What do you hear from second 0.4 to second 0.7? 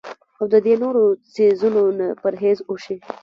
د